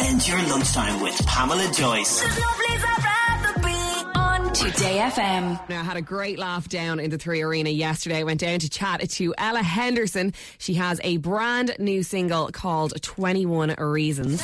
Spend 0.00 0.26
your 0.26 0.42
lunchtime 0.48 1.02
with 1.02 1.26
Pamela 1.26 1.70
Joyce. 1.74 2.20
Today 4.54 4.98
FM. 4.98 5.68
Now, 5.68 5.80
I 5.80 5.84
had 5.84 5.98
a 5.98 6.02
great 6.02 6.38
laugh 6.38 6.70
down 6.70 7.00
in 7.00 7.10
the 7.10 7.18
Three 7.18 7.42
Arena 7.42 7.68
yesterday. 7.68 8.20
I 8.20 8.22
went 8.22 8.40
down 8.40 8.60
to 8.60 8.70
chat 8.70 9.06
to 9.10 9.34
Ella 9.36 9.62
Henderson. 9.62 10.32
She 10.56 10.72
has 10.74 11.02
a 11.04 11.18
brand 11.18 11.76
new 11.78 12.02
single 12.02 12.48
called 12.48 12.94
21 13.02 13.74
Reasons. 13.78 14.40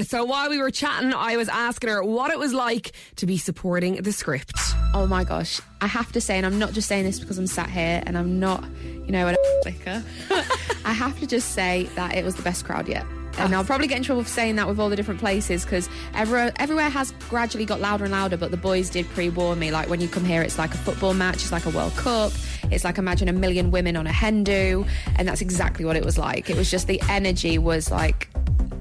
It. 0.00 0.08
So 0.08 0.24
while 0.24 0.50
we 0.50 0.58
were 0.58 0.70
chatting, 0.70 1.12
I 1.12 1.36
was 1.36 1.48
asking 1.48 1.90
her 1.90 2.02
what 2.02 2.30
it 2.30 2.38
was 2.38 2.52
like 2.52 2.92
to 3.16 3.26
be 3.26 3.36
supporting 3.36 3.96
the 3.96 4.12
script. 4.12 4.52
Oh 4.94 5.06
my 5.06 5.24
gosh. 5.24 5.60
I 5.80 5.86
have 5.86 6.12
to 6.12 6.20
say, 6.20 6.36
and 6.36 6.46
I'm 6.46 6.58
not 6.58 6.72
just 6.72 6.88
saying 6.88 7.04
this 7.04 7.18
because 7.18 7.38
I'm 7.38 7.46
sat 7.46 7.68
here 7.68 8.02
and 8.06 8.16
I'm 8.16 8.38
not, 8.38 8.64
you 8.82 9.10
know, 9.10 9.26
an 9.26 9.36
liquor. 9.64 10.02
I 10.84 10.92
have 10.92 11.18
to 11.20 11.26
just 11.26 11.52
say 11.52 11.88
that 11.96 12.14
it 12.14 12.24
was 12.24 12.36
the 12.36 12.42
best 12.42 12.64
crowd 12.64 12.88
yet. 12.88 13.06
And 13.36 13.54
I'll 13.54 13.64
probably 13.64 13.88
get 13.88 13.96
in 13.96 14.04
trouble 14.04 14.22
for 14.22 14.28
saying 14.28 14.56
that 14.56 14.68
with 14.68 14.78
all 14.78 14.88
the 14.88 14.96
different 14.96 15.18
places 15.20 15.64
because 15.64 15.88
everywhere, 16.14 16.52
everywhere 16.56 16.88
has 16.88 17.12
gradually 17.28 17.64
got 17.64 17.80
louder 17.80 18.04
and 18.04 18.12
louder. 18.12 18.36
But 18.36 18.50
the 18.50 18.56
boys 18.56 18.90
did 18.90 19.08
pre 19.08 19.28
warn 19.28 19.58
me. 19.58 19.70
Like 19.70 19.88
when 19.88 20.00
you 20.00 20.08
come 20.08 20.24
here, 20.24 20.42
it's 20.42 20.58
like 20.58 20.72
a 20.72 20.78
football 20.78 21.14
match, 21.14 21.36
it's 21.36 21.52
like 21.52 21.66
a 21.66 21.70
World 21.70 21.94
Cup. 21.96 22.32
It's 22.70 22.84
like 22.84 22.98
imagine 22.98 23.28
a 23.28 23.32
million 23.32 23.70
women 23.70 23.96
on 23.96 24.06
a 24.06 24.12
hen 24.12 24.44
do. 24.44 24.86
And 25.16 25.26
that's 25.26 25.40
exactly 25.40 25.84
what 25.84 25.96
it 25.96 26.04
was 26.04 26.16
like. 26.16 26.48
It 26.48 26.56
was 26.56 26.70
just 26.70 26.86
the 26.86 27.02
energy 27.08 27.58
was 27.58 27.90
like 27.90 28.28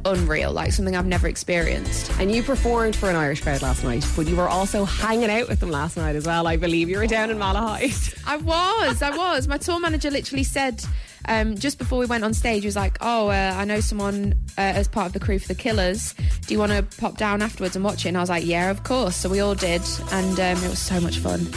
unreal, 0.05 0.51
like 0.51 0.71
something 0.71 0.95
I've 0.95 1.05
never 1.05 1.27
experienced. 1.27 2.11
And 2.19 2.31
you 2.31 2.43
performed 2.43 2.95
for 2.95 3.09
an 3.09 3.15
Irish 3.15 3.41
crowd 3.41 3.61
last 3.61 3.83
night, 3.83 4.05
but 4.15 4.27
you 4.27 4.35
were 4.35 4.49
also 4.49 4.85
hanging 4.85 5.29
out 5.29 5.47
with 5.49 5.59
them 5.59 5.69
last 5.69 5.97
night 5.97 6.15
as 6.15 6.25
well, 6.25 6.47
I 6.47 6.57
believe. 6.57 6.89
You 6.89 6.97
were 6.97 7.07
down 7.07 7.29
in 7.29 7.37
Malahide. 7.37 8.21
I 8.25 8.37
was, 8.37 9.01
I 9.01 9.15
was. 9.15 9.47
My 9.47 9.57
tour 9.57 9.79
manager 9.79 10.09
literally 10.09 10.43
said 10.43 10.83
um, 11.27 11.55
just 11.57 11.77
before 11.77 11.99
we 11.99 12.05
went 12.05 12.23
on 12.23 12.33
stage, 12.33 12.63
he 12.63 12.67
was 12.67 12.75
like, 12.75 12.97
"Oh, 13.01 13.27
uh, 13.29 13.53
I 13.55 13.65
know 13.65 13.79
someone 13.79 14.33
uh, 14.57 14.61
as 14.61 14.87
part 14.87 15.07
of 15.07 15.13
the 15.13 15.19
crew 15.19 15.39
for 15.39 15.47
the 15.47 15.55
Killers. 15.55 16.13
Do 16.47 16.53
you 16.53 16.59
want 16.59 16.71
to 16.71 16.83
pop 16.99 17.17
down 17.17 17.41
afterwards 17.41 17.75
and 17.75 17.83
watch 17.85 18.05
it?" 18.05 18.09
And 18.09 18.17
I 18.17 18.21
was 18.21 18.29
like, 18.29 18.45
"Yeah, 18.45 18.69
of 18.69 18.83
course." 18.83 19.15
So 19.15 19.29
we 19.29 19.39
all 19.39 19.55
did, 19.55 19.81
and 20.11 20.39
um, 20.39 20.63
it 20.63 20.69
was 20.69 20.79
so 20.79 20.99
much 20.99 21.19
fun. 21.19 21.47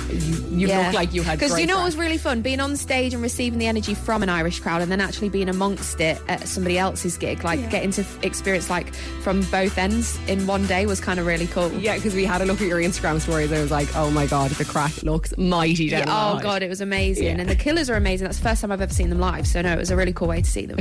You 0.51 0.69
look 0.69 0.93
like 0.95 1.13
you 1.13 1.23
had 1.23 1.39
because 1.39 1.59
you 1.59 1.67
know 1.67 1.81
it 1.81 1.85
was 1.85 1.97
really 1.97 2.19
fun 2.19 2.43
being 2.43 2.61
on 2.61 2.77
stage 2.77 3.13
and 3.15 3.23
receiving 3.23 3.59
the 3.59 3.67
energy 3.67 3.95
from 3.95 4.23
an 4.23 4.29
Irish 4.29 4.61
crowd, 4.61 4.83
and 4.83 4.91
then 4.91 5.01
actually 5.01 5.29
being 5.29 5.49
amongst 5.49 6.01
it 6.01 6.21
at 6.29 6.47
somebody 6.49 6.79
else's 6.79 7.17
gig, 7.17 7.45
like 7.45 7.71
getting 7.71 7.91
to 7.93 8.05
experience 8.23 8.71
like 8.71 8.95
from 9.23 9.43
both 9.51 9.77
ends 9.79 10.19
in 10.29 10.47
one 10.47 10.67
day 10.67 10.87
was 10.87 11.01
kind 11.01 11.19
of 11.21 11.27
really 11.27 11.47
cool. 11.49 11.71
Yeah, 11.73 11.97
because 11.97 12.15
we 12.15 12.25
had 12.25 12.41
a 12.41 12.45
look 12.45 12.61
at 12.61 12.67
your 12.69 12.81
Instagram 12.81 13.21
stories. 13.21 13.53
I 13.53 13.61
was 13.61 13.71
like, 13.71 13.95
oh 13.97 14.11
my 14.11 14.27
God, 14.27 14.51
the 14.53 14.65
crack 14.65 15.03
looks 15.03 15.37
mighty 15.37 15.89
down 15.91 16.07
Yeah, 16.07 16.33
oh 16.37 16.41
god, 16.41 16.63
it 16.63 16.69
was 16.69 16.81
amazing, 16.81 17.25
Yeah. 17.25 17.41
and 17.41 17.49
the 17.49 17.57
Killers 17.57 17.91
are 17.91 17.97
amazing. 17.97 18.25
That's 18.27 18.39
the 18.39 18.45
first 18.49 18.61
time 18.61 18.73
I've 18.73 18.81
ever 18.81 18.93
seen 18.95 19.11
them 19.11 19.19
live, 19.21 19.47
so 19.47 19.56
no, 19.63 19.73
it 19.73 19.79
was 19.79 19.91
a 19.91 19.97
really 19.97 20.13
cool 20.13 20.29
way 20.29 20.43
to 20.43 20.51
see 20.51 20.67
them. 20.67 20.79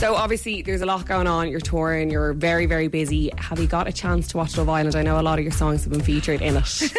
So 0.00 0.14
obviously 0.14 0.62
there's 0.62 0.80
a 0.80 0.86
lot 0.86 1.04
going 1.06 1.26
on. 1.26 1.50
You're 1.50 1.60
touring. 1.60 2.10
You're 2.10 2.32
very, 2.32 2.64
very 2.64 2.88
busy. 2.88 3.30
Have 3.36 3.58
you 3.58 3.66
got 3.66 3.86
a 3.86 3.92
chance 3.92 4.28
to 4.28 4.38
watch 4.38 4.56
Love 4.56 4.70
Island? 4.70 4.96
I 4.96 5.02
know 5.02 5.20
a 5.20 5.22
lot 5.22 5.38
of 5.38 5.44
your 5.44 5.52
songs 5.52 5.84
have 5.84 5.92
been 5.92 6.00
featured 6.00 6.40
in 6.40 6.56
it. 6.56 6.92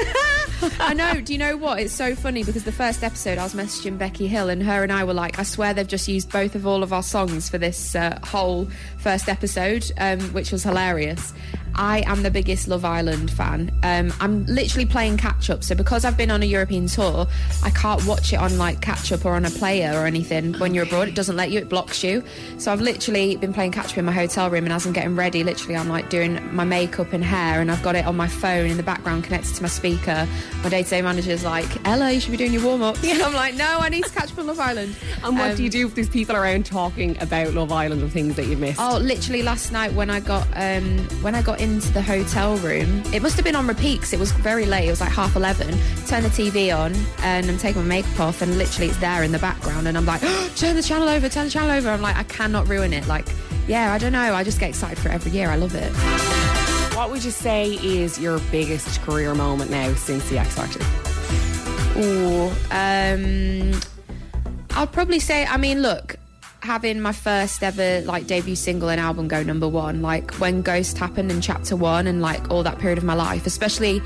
I 0.79 0.93
know. 0.93 1.19
Do 1.19 1.33
you 1.33 1.39
know 1.39 1.57
what? 1.57 1.79
It's 1.79 1.93
so 1.93 2.13
funny 2.13 2.43
because 2.43 2.63
the 2.63 2.71
first 2.71 3.03
episode 3.03 3.39
I 3.39 3.43
was 3.43 3.55
messaging 3.55 3.97
Becky 3.97 4.27
Hill 4.27 4.49
and 4.49 4.61
her 4.61 4.83
and 4.83 4.91
I 4.91 5.03
were 5.03 5.15
like, 5.15 5.39
I 5.39 5.43
swear 5.43 5.73
they've 5.73 5.87
just 5.87 6.07
used 6.07 6.31
both 6.31 6.53
of 6.53 6.67
all 6.67 6.83
of 6.83 6.93
our 6.93 7.01
songs 7.01 7.49
for 7.49 7.57
this 7.57 7.95
uh, 7.95 8.19
whole 8.23 8.67
first 8.99 9.27
episode, 9.27 9.91
um, 9.97 10.19
which 10.33 10.51
was 10.51 10.61
hilarious. 10.61 11.33
I 11.75 12.03
am 12.07 12.23
the 12.23 12.31
biggest 12.31 12.67
Love 12.67 12.85
Island 12.85 13.31
fan. 13.31 13.71
Um, 13.83 14.13
I'm 14.19 14.45
literally 14.45 14.85
playing 14.85 15.17
catch 15.17 15.49
up. 15.49 15.63
So 15.63 15.75
because 15.75 16.05
I've 16.05 16.17
been 16.17 16.31
on 16.31 16.41
a 16.43 16.45
European 16.45 16.87
tour, 16.87 17.27
I 17.63 17.69
can't 17.71 18.05
watch 18.05 18.33
it 18.33 18.37
on 18.37 18.57
like 18.57 18.81
catch 18.81 19.11
up 19.11 19.25
or 19.25 19.33
on 19.33 19.45
a 19.45 19.49
player 19.49 19.91
or 19.99 20.05
anything. 20.05 20.53
When 20.55 20.73
you're 20.73 20.83
abroad, 20.85 21.07
it 21.07 21.15
doesn't 21.15 21.35
let 21.35 21.51
you. 21.51 21.59
It 21.59 21.69
blocks 21.69 22.03
you. 22.03 22.23
So 22.57 22.71
I've 22.71 22.81
literally 22.81 23.35
been 23.37 23.53
playing 23.53 23.71
catch 23.71 23.91
up 23.93 23.97
in 23.97 24.05
my 24.05 24.11
hotel 24.11 24.49
room, 24.49 24.63
and 24.65 24.73
as 24.73 24.85
I'm 24.85 24.93
getting 24.93 25.15
ready, 25.15 25.43
literally 25.43 25.75
I'm 25.75 25.89
like 25.89 26.09
doing 26.09 26.39
my 26.53 26.63
makeup 26.63 27.13
and 27.13 27.23
hair, 27.23 27.61
and 27.61 27.71
I've 27.71 27.83
got 27.83 27.95
it 27.95 28.05
on 28.05 28.15
my 28.15 28.27
phone 28.27 28.69
in 28.69 28.77
the 28.77 28.83
background 28.83 29.23
connected 29.23 29.55
to 29.55 29.61
my 29.61 29.69
speaker. 29.69 30.27
My 30.63 30.69
day-to-day 30.69 31.01
manager's 31.01 31.43
like, 31.43 31.67
"Ella, 31.87 32.11
you 32.11 32.19
should 32.19 32.31
be 32.31 32.37
doing 32.37 32.53
your 32.53 32.63
warm 32.63 32.81
up." 32.83 32.97
And 33.11 33.21
I'm 33.21 33.33
like, 33.33 33.55
"No, 33.55 33.77
I 33.79 33.89
need 33.89 34.03
to 34.05 34.09
catch 34.11 34.31
up 34.31 34.39
on 34.39 34.47
Love 34.47 34.59
Island." 34.59 34.95
and 35.23 35.37
what 35.37 35.51
Um, 35.51 35.57
do 35.57 35.63
you 35.63 35.69
do 35.69 35.87
if 35.87 35.95
there's 35.95 36.09
people 36.09 36.35
around 36.35 36.65
talking 36.65 37.17
about 37.21 37.53
Love 37.53 37.71
Island 37.71 38.01
and 38.01 38.11
things 38.11 38.35
that 38.35 38.45
you 38.47 38.57
missed? 38.57 38.79
Oh, 38.79 38.97
literally 38.97 39.43
last 39.43 39.71
night 39.71 39.93
when 39.93 40.09
I 40.09 40.19
got 40.19 40.47
um, 40.55 40.99
when 41.21 41.35
I 41.35 41.41
got 41.41 41.60
into 41.61 41.91
the 41.93 42.01
hotel 42.01 42.57
room, 42.57 43.03
it 43.13 43.21
must 43.21 43.35
have 43.35 43.45
been 43.45 43.55
on 43.55 43.67
repeat 43.67 43.99
'cause 44.01 44.13
it 44.13 44.19
was 44.19 44.31
very 44.31 44.65
late. 44.65 44.87
It 44.87 44.91
was 44.91 45.01
like 45.01 45.11
half 45.11 45.35
eleven. 45.35 45.77
Turn 46.07 46.23
the 46.23 46.29
TV 46.29 46.71
on 46.71 46.93
and 47.23 47.47
I'm 47.49 47.57
taking 47.57 47.81
my 47.83 47.87
makeup 47.87 48.19
off, 48.19 48.41
and 48.41 48.57
literally 48.57 48.87
it's 48.89 48.97
there 48.97 49.23
in 49.23 49.31
the 49.31 49.39
background, 49.39 49.87
and 49.87 49.97
I'm 49.97 50.05
like, 50.05 50.21
turn 50.55 50.75
the 50.75 50.83
channel 50.83 51.07
over, 51.07 51.29
turn 51.29 51.45
the 51.45 51.51
channel 51.51 51.71
over. 51.71 51.89
I'm 51.89 52.01
like, 52.01 52.17
I 52.17 52.23
cannot 52.23 52.67
ruin 52.67 52.93
it. 52.93 53.07
Like, 53.07 53.27
yeah, 53.67 53.93
I 53.93 53.97
don't 53.97 54.11
know. 54.11 54.33
I 54.33 54.43
just 54.43 54.59
get 54.59 54.69
excited 54.69 54.97
for 54.97 55.09
it 55.09 55.13
every 55.13 55.31
year. 55.31 55.49
I 55.49 55.55
love 55.55 55.75
it. 55.75 55.91
What 56.95 57.09
would 57.11 57.23
you 57.23 57.31
say 57.31 57.73
is 57.83 58.19
your 58.19 58.39
biggest 58.51 59.01
career 59.03 59.33
moment 59.35 59.71
now 59.71 59.93
since 59.95 60.27
the 60.29 60.37
X 60.39 60.53
Factor? 60.55 60.79
Ooh, 61.97 62.49
um, 62.71 63.79
I'd 64.75 64.91
probably 64.91 65.19
say. 65.19 65.45
I 65.45 65.57
mean, 65.57 65.81
look, 65.81 66.15
having 66.61 67.01
my 67.01 67.11
first 67.11 67.63
ever 67.63 68.01
like 68.01 68.27
debut 68.27 68.55
single 68.55 68.89
and 68.89 69.01
album 69.01 69.27
go 69.27 69.43
number 69.43 69.67
one, 69.67 70.01
like 70.01 70.31
when 70.35 70.61
Ghost 70.61 70.97
happened 70.97 71.31
in 71.31 71.41
chapter 71.41 71.75
one, 71.75 72.07
and 72.07 72.21
like 72.21 72.49
all 72.49 72.63
that 72.63 72.79
period 72.79 72.97
of 72.97 73.03
my 73.03 73.13
life, 73.13 73.45
especially 73.45 74.01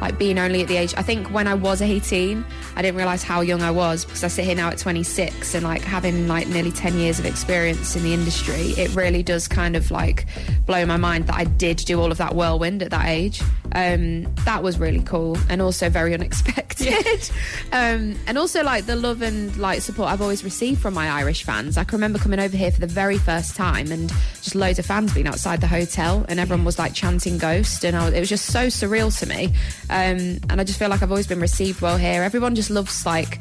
like 0.00 0.18
being 0.18 0.38
only 0.38 0.62
at 0.62 0.68
the 0.68 0.76
age. 0.76 0.94
I 0.96 1.02
think 1.02 1.30
when 1.30 1.46
I 1.46 1.54
was 1.54 1.82
18, 1.82 2.44
I 2.74 2.82
didn't 2.82 2.96
realize 2.96 3.22
how 3.22 3.42
young 3.42 3.62
I 3.62 3.70
was 3.70 4.04
because 4.04 4.24
I 4.24 4.28
sit 4.28 4.46
here 4.46 4.54
now 4.54 4.70
at 4.70 4.78
26 4.78 5.54
and 5.54 5.64
like 5.64 5.82
having 5.82 6.26
like 6.26 6.48
nearly 6.48 6.72
10 6.72 6.98
years 6.98 7.18
of 7.18 7.26
experience 7.26 7.94
in 7.96 8.02
the 8.02 8.14
industry, 8.14 8.72
it 8.78 8.94
really 8.94 9.22
does 9.22 9.46
kind 9.46 9.76
of 9.76 9.90
like 9.90 10.26
blow 10.66 10.84
my 10.86 10.96
mind 10.96 11.26
that 11.26 11.36
I 11.36 11.44
did 11.44 11.78
do 11.78 12.00
all 12.00 12.10
of 12.10 12.18
that 12.18 12.34
whirlwind 12.34 12.82
at 12.82 12.90
that 12.90 13.06
age. 13.06 13.42
Um, 13.72 14.24
that 14.44 14.62
was 14.62 14.78
really 14.78 15.00
cool 15.00 15.38
and 15.48 15.62
also 15.62 15.88
very 15.88 16.14
unexpected. 16.14 17.30
um, 17.72 18.18
and 18.26 18.38
also 18.38 18.62
like 18.62 18.86
the 18.86 18.96
love 18.96 19.22
and 19.22 19.56
like 19.56 19.80
support 19.80 20.10
I've 20.10 20.22
always 20.22 20.42
received 20.42 20.80
from 20.80 20.94
my 20.94 21.08
Irish 21.08 21.44
fans. 21.44 21.76
I 21.76 21.84
can 21.84 21.96
remember 21.96 22.18
coming 22.18 22.40
over 22.40 22.56
here 22.56 22.70
for 22.70 22.80
the 22.80 22.86
very 22.86 23.18
first 23.18 23.56
time 23.56 23.92
and 23.92 24.08
just 24.42 24.54
loads 24.54 24.78
of 24.78 24.86
fans 24.86 25.14
being 25.14 25.26
outside 25.26 25.60
the 25.60 25.66
hotel 25.66 26.24
and 26.28 26.40
everyone 26.40 26.64
was 26.64 26.78
like 26.78 26.94
chanting 26.94 27.38
Ghost 27.38 27.84
and 27.84 27.96
I 27.96 28.06
was, 28.06 28.14
it 28.14 28.20
was 28.20 28.28
just 28.28 28.46
so 28.46 28.66
surreal 28.66 29.16
to 29.20 29.26
me. 29.26 29.46
Um, 29.88 30.40
and 30.48 30.60
I 30.60 30.64
just 30.64 30.78
feel 30.78 30.88
like 30.88 31.02
I've 31.02 31.12
always 31.12 31.26
been 31.26 31.40
received 31.40 31.80
well 31.80 31.96
here. 31.96 32.22
Everyone 32.22 32.54
just 32.54 32.70
loves 32.70 33.06
like 33.06 33.38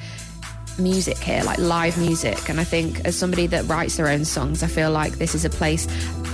music 0.79 1.17
here, 1.17 1.43
like 1.43 1.57
live 1.59 1.97
music. 1.97 2.49
And 2.49 2.59
I 2.59 2.63
think 2.63 3.01
as 3.05 3.15
somebody 3.15 3.47
that 3.47 3.65
writes 3.67 3.97
their 3.97 4.07
own 4.07 4.25
songs, 4.25 4.63
I 4.63 4.67
feel 4.67 4.91
like 4.91 5.13
this 5.13 5.35
is 5.35 5.45
a 5.45 5.49
place. 5.49 5.87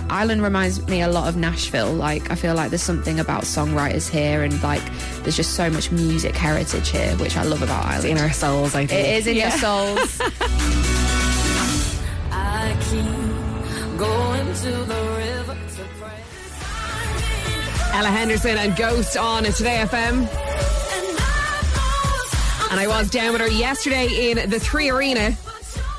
Ireland 0.09 0.43
reminds 0.43 0.85
me 0.87 1.01
a 1.01 1.07
lot 1.07 1.27
of 1.27 1.35
Nashville. 1.35 1.91
Like 1.91 2.29
I 2.31 2.35
feel 2.35 2.53
like 2.53 2.69
there's 2.69 2.83
something 2.83 3.19
about 3.19 3.43
songwriters 3.43 4.07
here, 4.09 4.43
and 4.43 4.61
like 4.63 4.81
there's 5.23 5.35
just 5.35 5.53
so 5.55 5.69
much 5.69 5.91
music 5.91 6.35
heritage 6.35 6.89
here, 6.89 7.15
which 7.17 7.35
I 7.37 7.43
love 7.43 7.61
about 7.63 7.83
Ireland. 7.85 8.09
In 8.11 8.17
our 8.19 8.31
souls, 8.31 8.75
I 8.75 8.85
think. 8.85 8.91
it 9.05 9.17
is 9.17 9.27
in 9.27 9.35
Yeah. 9.35 9.49
your 9.49 9.57
souls. 9.59 10.21
I 12.31 12.75
keep 12.89 13.97
going 13.97 14.53
to 14.53 14.71
the 14.71 15.01
river 15.17 15.57
to 15.75 15.83
pray. 15.99 16.23
Ella 17.97 18.09
Henderson 18.09 18.57
and 18.57 18.75
Ghost 18.75 19.17
on 19.17 19.45
at 19.45 19.55
Today 19.55 19.83
FM. 19.85 20.27
And 22.71 22.79
I 22.79 22.87
was 22.87 23.09
down 23.09 23.31
with 23.31 23.41
her 23.41 23.47
yesterday 23.47 24.31
in 24.31 24.49
the 24.49 24.59
Three 24.59 24.89
Arena 24.89 25.29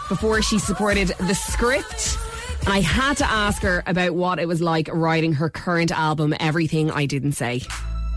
before 0.09 0.43
she 0.43 0.59
supported 0.59 1.09
the 1.09 1.35
script. 1.35 2.19
And 2.67 2.75
I 2.75 2.81
had 2.81 3.17
to 3.19 3.31
ask 3.31 3.63
her 3.63 3.85
about 3.87 4.15
what 4.17 4.41
it 4.41 4.49
was 4.49 4.61
like 4.61 4.89
writing 4.93 5.33
her 5.35 5.49
current 5.49 5.93
album, 5.93 6.35
Everything 6.41 6.91
I 6.91 7.07
Didn't 7.07 7.33
Say. 7.33 7.63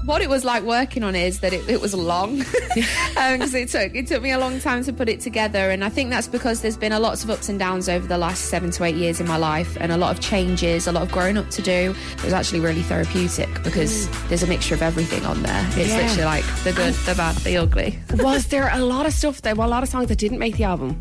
what 0.05 0.21
it 0.23 0.29
was 0.29 0.43
like 0.43 0.63
working 0.63 1.03
on 1.03 1.13
it 1.13 1.27
is 1.27 1.41
that 1.41 1.53
it, 1.53 1.69
it 1.69 1.79
was 1.79 1.93
long 1.93 2.39
um, 3.17 3.33
because 3.33 3.53
it 3.53 3.67
took 3.69 3.93
it 3.93 4.07
took 4.07 4.23
me 4.23 4.31
a 4.31 4.39
long 4.39 4.57
time 4.59 4.81
to 4.81 4.93
put 4.93 5.07
it 5.09 5.19
together 5.19 5.69
and 5.69 5.83
I 5.83 5.89
think 5.89 6.09
that's 6.09 6.27
because 6.27 6.61
there's 6.61 6.77
been 6.77 6.93
a 6.93 6.99
lots 6.99 7.23
of 7.23 7.29
ups 7.29 7.49
and 7.49 7.59
downs 7.59 7.89
over 7.89 8.07
the 8.07 8.17
last 8.17 8.45
seven 8.45 8.71
to 8.71 8.85
eight 8.85 8.95
years 8.95 9.19
in 9.19 9.27
my 9.27 9.35
life 9.35 9.77
and 9.79 9.91
a 9.91 9.97
lot 9.97 10.15
of 10.15 10.23
changes 10.23 10.87
a 10.87 10.93
lot 10.93 11.03
of 11.03 11.11
growing 11.11 11.37
up 11.37 11.49
to 11.49 11.61
do 11.61 11.93
it 12.13 12.23
was 12.23 12.31
actually 12.33 12.61
really 12.61 12.81
therapeutic 12.81 13.49
because 13.61 14.07
mm. 14.07 14.29
there's 14.29 14.41
a 14.41 14.47
mixture 14.47 14.73
of 14.73 14.81
everything 14.81 15.25
on 15.25 15.43
there 15.43 15.65
it's 15.75 15.89
Yeah. 15.89 15.97
literally 15.97 16.23
like 16.23 16.45
the 16.63 16.71
good 16.71 16.93
the 17.05 17.13
bad 17.15 17.35
the 17.35 17.57
ugly 17.57 17.99
Was 18.23 18.47
there 18.47 18.69
a 18.73 18.79
lot 18.79 19.05
of 19.05 19.11
stuff 19.13 19.41
that, 19.41 19.57
well, 19.57 19.67
a 19.67 19.69
lot 19.69 19.83
of 19.83 19.89
songs 19.89 20.07
that 20.07 20.17
didn't 20.17 20.39
make 20.39 20.55
the 20.55 20.63
album? 20.63 20.97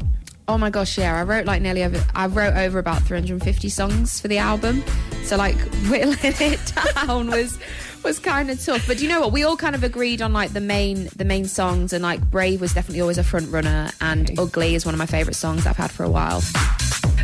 Oh 0.49 0.57
my 0.57 0.71
gosh, 0.71 0.97
yeah. 0.97 1.15
I 1.19 1.23
wrote 1.25 1.45
like 1.45 1.61
nearly 1.61 1.85
over, 1.85 2.03
I 2.15 2.27
wrote 2.27 2.55
over 2.55 2.79
about 2.79 3.03
350 3.03 3.69
songs 3.69 4.19
for 4.19 4.29
the 4.29 4.39
album. 4.39 4.83
So 5.25 5.37
like 5.37 5.57
whittling 5.91 6.17
it 6.23 6.73
down 6.97 7.27
was 7.31 7.59
was 8.03 8.19
kind 8.19 8.49
of 8.49 8.65
tough. 8.65 8.87
But 8.87 8.97
do 8.99 9.03
you 9.05 9.11
know 9.11 9.21
what? 9.21 9.33
We 9.33 9.43
all 9.45 9.57
kind 9.59 9.75
of 9.75 9.85
agreed 9.85 10.23
on 10.23 10.33
like 10.33 10.53
the 10.55 10.61
main 10.61 11.09
the 11.17 11.25
main 11.27 11.45
songs, 11.47 11.93
and 11.93 12.03
like 12.03 12.31
Brave 12.31 12.61
was 12.63 12.73
definitely 12.73 13.03
always 13.03 13.19
a 13.19 13.25
front 13.25 13.51
runner, 13.53 13.91
and 14.01 14.39
Ugly 14.39 14.75
is 14.75 14.87
one 14.87 14.95
of 14.95 14.99
my 14.99 15.07
favourite 15.07 15.37
songs 15.37 15.67
I've 15.67 15.77
had 15.77 15.91
for 15.91 16.05
a 16.05 16.11
while. 16.11 16.41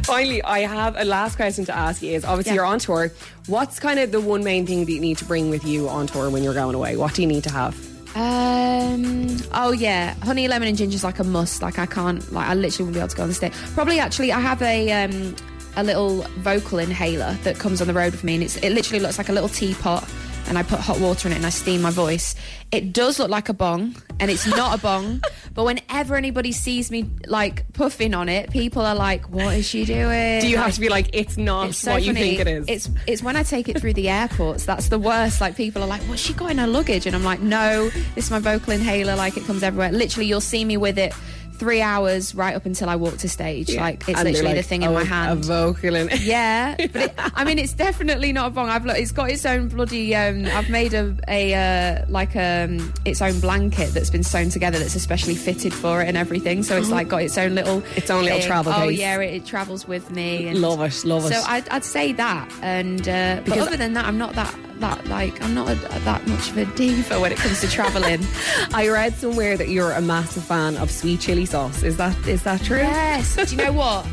Finally, 0.05 0.43
I 0.43 0.61
have 0.61 0.97
a 0.99 1.05
last 1.05 1.37
question 1.37 1.65
to 1.65 1.75
ask 1.75 2.03
you 2.03 2.12
is 2.12 2.27
obviously 2.27 2.50
Yeah. 2.50 2.56
you're 2.56 2.67
on 2.67 2.79
tour. 2.79 3.11
What's 3.47 3.79
kind 3.81 3.99
of 3.99 4.12
the 4.12 4.20
one 4.20 4.44
main 4.44 4.67
thing 4.67 4.85
that 4.85 4.93
you 4.93 5.00
need 5.00 5.17
to 5.19 5.25
bring 5.25 5.49
with 5.49 5.65
you 5.65 5.88
on 5.88 6.06
tour 6.06 6.29
when 6.29 6.43
you're 6.43 6.53
going 6.53 6.75
away? 6.75 6.97
What 6.99 7.15
do 7.15 7.23
you 7.23 7.29
need 7.29 7.44
to 7.44 7.50
have? 7.53 7.75
Um. 8.14 9.37
Oh 9.52 9.72
yeah, 9.72 10.14
honey, 10.22 10.46
lemon, 10.49 10.69
and 10.69 10.76
ginger 10.76 10.94
is 10.94 11.05
like 11.05 11.19
a 11.19 11.25
must. 11.25 11.62
Like 11.62 11.78
I 11.78 11.87
can't. 11.87 12.32
Like 12.32 12.49
I 12.49 12.55
literally 12.55 12.90
wouldn't 12.90 12.94
be 12.94 13.00
able 13.00 13.08
to 13.08 13.16
go 13.16 13.22
on 13.25 13.28
the 13.28 13.34
stage. 13.34 13.52
Probably 13.75 13.99
actually, 13.99 14.32
I 14.32 14.40
have 14.40 14.62
a 14.62 15.05
um 15.05 15.34
a 15.76 15.82
little 15.82 16.22
vocal 16.38 16.78
inhaler 16.78 17.37
that 17.43 17.58
comes 17.58 17.81
on 17.81 17.88
the 17.88 17.94
road 17.94 18.12
with 18.12 18.25
me, 18.25 18.34
and 18.34 18.44
it's 18.44 18.56
it 18.56 18.70
literally 18.70 19.00
looks 19.00 19.19
like 19.19 19.28
a 19.28 19.32
little 19.32 19.49
teapot. 19.49 20.08
And 20.46 20.58
I 20.58 20.62
put 20.62 20.79
hot 20.81 21.00
water 21.00 21.29
in 21.29 21.32
it 21.32 21.37
and 21.37 21.46
I 21.46 21.50
steam 21.50 21.82
my 21.82 21.91
voice. 21.91 22.35
It 22.70 22.93
does 22.93 23.19
look 23.19 23.31
like 23.31 23.49
a 23.49 23.55
bong, 23.55 23.94
and 24.20 24.31
it's 24.31 24.46
not 24.46 24.79
a 24.79 24.82
bong. 24.82 25.23
but 25.55 25.64
whenever 25.64 26.17
anybody 26.17 26.52
sees 26.52 26.91
me 26.91 27.08
like 27.26 27.73
puffing 27.73 28.14
on 28.14 28.29
it, 28.29 28.50
people 28.50 28.82
are 28.82 28.94
like, 28.94 29.31
"What 29.31 29.55
is 29.55 29.67
she 29.67 29.85
doing?" 29.85 30.41
Do 30.41 30.49
you 30.49 30.56
Like, 30.56 30.64
have 30.67 30.75
to 30.75 30.81
be 30.81 30.88
like, 30.88 31.11
it's 31.12 31.37
not 31.37 31.69
it's 31.69 31.79
so 31.79 31.93
what 31.93 32.02
you 32.02 32.12
think 32.14 32.41
it 32.41 32.46
is? 32.49 32.64
It's 32.69 32.91
it's 33.06 33.23
when 33.23 33.37
I 33.37 33.43
take 33.43 33.69
it 33.69 33.81
through 33.81 33.94
the 33.94 34.08
airports. 34.08 34.64
That's 34.67 34.88
the 34.88 34.99
worst. 34.99 35.41
Like 35.41 35.56
people 35.56 35.82
are 35.82 35.87
like, 35.88 36.02
"What's 36.02 36.20
she 36.20 36.35
got 36.35 36.50
in 36.50 36.58
her 36.58 36.67
luggage?" 36.67 37.06
And 37.06 37.14
I'm 37.14 37.25
like, 37.25 37.41
"No, 37.41 37.88
this 38.14 38.25
is 38.26 38.31
my 38.31 38.38
vocal 38.41 38.73
inhaler. 38.73 39.17
Like 39.17 39.37
it 39.37 39.44
comes 39.46 39.62
everywhere. 39.62 39.93
Literally, 39.93 40.26
you'll 40.26 40.41
see 40.41 40.64
me 40.64 40.76
with 40.76 40.99
it 40.99 41.14
three 41.59 41.81
hours 41.81 42.35
right 42.35 42.55
up 42.55 42.67
until 42.67 42.89
I 42.89 42.97
walk 42.97 43.19
to 43.19 43.29
stage. 43.29 43.75
Like 43.75 44.09
it's 44.09 44.19
And 44.19 44.29
literally 44.29 44.49
like, 44.55 44.56
the 44.56 44.62
thing 44.62 44.83
in 44.83 44.89
oh, 44.91 44.95
my 44.95 45.05
hand." 45.05 45.31
A 45.31 45.43
vocal 45.47 45.95
in 45.95 46.09
yeah, 46.21 46.75
but 46.77 46.97
it, 47.03 47.15
I 47.17 47.45
mean, 47.45 47.59
it's 47.59 47.73
definitely 47.73 48.33
not 48.33 48.49
a 48.49 48.51
bong. 48.51 48.69
I've 48.69 48.85
looked, 48.85 48.99
it's 48.99 49.12
got 49.12 49.31
its 49.31 49.45
own 49.47 49.69
bloody. 49.69 50.15
Um, 50.15 50.47
I've 50.47 50.69
made 50.71 50.95
a 50.95 51.17
a 51.29 51.55
uh, 51.55 52.06
like 52.09 52.35
um 52.37 52.93
its 53.05 53.23
own 53.23 53.39
blanket 53.41 53.91
that's 53.95 54.11
been 54.11 54.23
sewn 54.25 54.49
together 54.51 54.79
that's 54.79 54.95
especially 54.95 55.35
fitted 55.35 55.73
for 55.73 56.03
it 56.03 56.09
and 56.09 56.17
everything. 56.17 56.62
So 56.62 56.77
it's 56.77 56.91
like 56.91 57.09
got 57.09 57.23
its 57.23 57.39
own 57.39 57.55
little 57.55 57.83
Its 57.97 58.11
own 58.11 58.25
little 58.25 58.39
thing. 58.39 58.47
travel 58.47 58.73
Oh 58.73 58.89
case. 58.89 58.99
yeah, 58.99 59.19
it, 59.21 59.35
it 59.35 59.47
travels 59.47 59.87
with 59.89 60.11
me. 60.11 60.49
And 60.49 60.61
Love 60.61 60.81
it, 60.81 61.05
love 61.05 61.25
it. 61.27 61.33
So 61.35 61.43
I'd, 61.47 61.69
I'd 61.69 61.85
say 61.85 62.12
that, 62.15 62.51
and 62.62 63.09
uh, 63.09 63.41
but 63.47 63.59
other 63.59 63.77
than 63.77 63.93
that, 63.95 64.06
I'm 64.06 64.19
not 64.19 64.35
that 64.35 64.55
that 64.81 65.06
like 65.06 65.41
I'm 65.43 65.55
not 65.55 65.71
a, 65.71 65.75
that 66.00 66.26
much 66.26 66.50
of 66.50 66.59
a 66.59 66.65
diva 66.76 67.21
when 67.21 67.32
it 67.32 67.38
comes 67.38 67.61
to 67.61 67.69
traveling. 67.69 68.21
I 68.75 68.88
read 68.88 69.15
somewhere 69.15 69.56
that 69.56 69.69
you're 69.69 69.93
a 69.93 70.00
massive 70.00 70.44
fan 70.44 70.76
of 70.76 70.91
sweet 70.91 71.21
chili 71.21 71.47
sauce. 71.47 71.82
Is 71.82 71.97
that 71.99 72.17
is 72.26 72.43
that 72.44 72.62
true? 72.62 72.79
yes. 72.79 73.37
Do 73.37 73.56
you 73.56 73.65
know 73.65 73.73
what? 73.85 74.06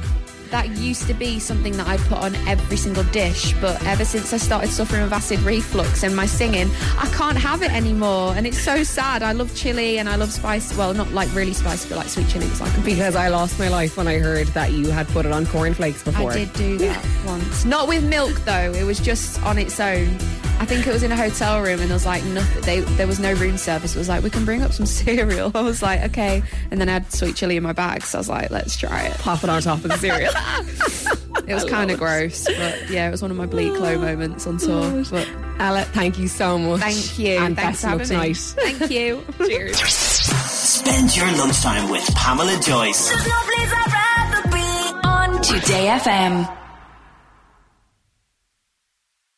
That 0.52 0.68
used 0.72 1.08
to 1.08 1.13
be 1.13 1.40
something 1.40 1.78
that 1.78 1.88
I 1.88 1.96
put 1.96 2.18
on 2.18 2.36
every 2.46 2.75
single 2.75 3.06
dish, 3.06 3.54
but 3.62 3.81
ever 3.86 4.04
since 4.04 4.34
I 4.34 4.38
started 4.38 4.69
suffering 4.69 5.02
with 5.02 5.13
acid 5.13 5.40
reflux 5.44 6.04
and 6.04 6.13
my 6.13 6.25
singing, 6.25 6.69
I 6.98 7.10
can't 7.16 7.38
have 7.38 7.62
it 7.62 7.72
anymore. 7.72 8.34
And 8.36 8.46
it's 8.46 8.60
so 8.60 8.84
sad. 8.84 9.24
I 9.24 9.31
love 9.31 9.56
chili 9.56 9.98
and 9.98 10.10
I 10.10 10.18
love 10.18 10.30
spice. 10.30 10.75
Well, 10.78 10.94
not 10.94 11.10
like 11.14 11.34
really 11.34 11.54
spicy, 11.54 11.88
but 11.88 12.00
like 12.00 12.10
sweet 12.10 12.28
chili. 12.28 12.48
It's 12.48 12.60
like 12.66 12.84
Because 12.84 13.16
I 13.16 13.30
lost 13.30 13.60
my 13.60 13.69
life 13.69 13.96
when 13.96 14.10
I 14.10 14.19
heard 14.19 14.48
that 14.48 14.74
you 14.74 14.90
had 14.90 15.07
put 15.07 15.25
it 15.25 15.31
on 15.31 15.46
cornflakes 15.46 16.04
before. 16.04 16.31
I 16.31 16.36
did 16.40 16.52
do 16.52 16.78
that 16.80 17.06
once. 17.25 17.64
Not 17.64 17.88
with 17.88 18.04
milk 18.04 18.34
though. 18.44 18.74
It 18.74 18.84
was 18.84 19.00
just 19.00 19.42
on 19.44 19.57
its 19.57 19.80
own. 19.80 20.18
I 20.62 20.66
think 20.66 20.86
it 20.86 20.94
was 20.94 21.02
in 21.02 21.12
a 21.12 21.18
hotel 21.18 21.60
room 21.60 21.80
and 21.80 21.90
there 21.90 21.96
was 21.96 22.06
like 22.06 22.24
nothing. 22.24 22.62
They, 22.62 22.81
there 22.81 23.08
was 23.08 23.19
no 23.19 23.34
room 23.34 23.58
service. 23.58 23.96
It 23.96 23.98
was 23.98 24.08
like 24.08 24.22
we 24.22 24.30
can 24.30 24.46
bring 24.46 24.62
up 24.62 24.72
some 24.72 24.86
cereal. 25.02 25.52
I 25.56 25.62
was 25.62 25.81
like 25.81 26.02
okay, 26.12 26.44
and 26.69 26.80
then 26.80 26.88
I 26.88 26.94
had 26.94 27.12
sweet 27.12 27.36
chili 27.36 27.58
in 27.58 27.63
my 27.63 27.74
bag. 27.74 28.04
So 28.04 28.19
I 28.19 28.22
was 28.22 28.30
like 28.30 28.52
let's 28.52 28.78
try 28.78 29.06
it. 29.06 29.18
Pop 29.18 29.44
it 29.44 29.50
on 29.50 29.60
top 29.63 29.80
of 29.80 29.90
the 29.90 29.98
cereal. 29.98 30.31
It 31.48 31.56
was 31.56 31.66
kind 31.66 31.90
of 31.92 31.98
gross, 31.98 32.46
but 32.46 32.90
yeah, 32.90 33.08
it 33.08 33.12
was 33.12 33.22
one 33.22 33.31
of 33.31 33.36
my 33.36 33.46
bleak 33.48 33.74
low 33.74 33.96
oh, 33.96 33.98
moments 33.98 34.46
on 34.46 34.58
tour. 34.58 35.04
But 35.10 35.28
Ella, 35.60 35.81
thank 35.86 36.19
you 36.19 36.28
so 36.28 36.58
much. 36.58 36.80
thank 36.80 37.18
you. 37.19 37.40
And 37.40 37.56
Thanks 37.56 37.81
best 37.81 37.81
for 37.81 37.98
luck 37.98 38.07
having 38.07 38.30
me. 38.30 38.34
tonight. 38.36 38.78
Thank 38.78 38.92
you. 38.92 39.25
Cheers. 39.48 39.80
Spend 39.80 41.16
your 41.18 41.25
lunchtime 41.38 41.90
with 41.90 42.06
Pamela 42.16 42.60
Joyce. 42.62 43.10
There's 43.10 43.28
no 43.28 43.42
place 43.42 43.74
I'd 43.75 44.44
rather 44.44 44.50
be 44.50 45.07
on 45.07 45.42
Today 45.42 45.88
FM. 45.88 46.57